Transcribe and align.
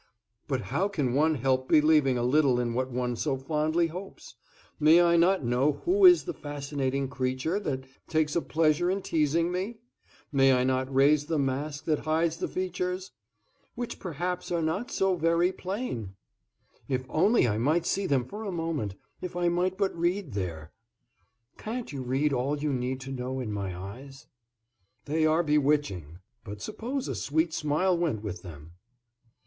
"But 0.47 0.61
how 0.73 0.87
can 0.87 1.13
one 1.13 1.35
help 1.35 1.69
believing 1.69 2.17
a 2.17 2.23
little 2.23 2.59
in 2.59 2.73
what 2.73 2.89
one 2.89 3.15
so 3.15 3.37
fondly 3.37 3.85
hopes? 3.85 4.33
May 4.79 4.99
I 4.99 5.15
not 5.15 5.43
know 5.45 5.73
who 5.85 6.05
is 6.05 6.23
the 6.23 6.33
fascinating 6.33 7.07
creature 7.07 7.59
that 7.59 7.83
takes 8.07 8.35
a 8.35 8.41
pleasure 8.41 8.89
in 8.89 9.03
teasing 9.03 9.51
me? 9.51 9.77
May 10.31 10.53
I 10.53 10.63
not 10.63 10.91
raise 10.91 11.27
the 11.27 11.37
mask 11.37 11.85
that 11.85 11.99
hides 11.99 12.37
the 12.37 12.47
features" 12.47 13.11
"Which 13.75 13.99
perhaps 13.99 14.51
are 14.51 14.63
not 14.63 14.89
so 14.89 15.15
very 15.15 15.51
plain!" 15.51 16.15
"If 16.89 17.05
only 17.07 17.47
I 17.47 17.59
might 17.59 17.85
see 17.85 18.07
them 18.07 18.25
for 18.25 18.43
a 18.43 18.51
moment, 18.51 18.95
if 19.21 19.35
I 19.35 19.49
might 19.49 19.77
but 19.77 19.95
read 19.95 20.33
there!" 20.33 20.71
"Can't 21.59 21.91
you 21.93 22.01
read 22.01 22.33
all 22.33 22.57
you 22.57 22.73
need 22.73 23.01
to 23.01 23.11
know 23.11 23.39
in 23.39 23.51
my 23.51 23.77
eyes?" 23.77 24.25
"They 25.05 25.27
are 25.27 25.43
bewitching, 25.43 26.17
but 26.43 26.59
suppose 26.59 27.07
a 27.07 27.13
sweet 27.13 27.53
smile 27.53 27.95
went 27.95 28.23
with 28.23 28.41
them?" 28.41 28.71